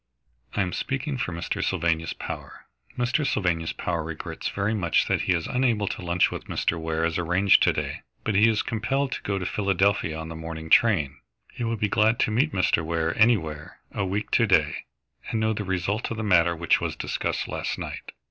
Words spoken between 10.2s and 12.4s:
the morning train. He will be glad to